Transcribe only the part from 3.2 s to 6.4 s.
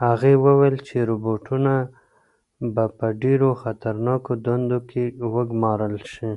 ډېرو خطرناکو دندو کې وګمارل شي.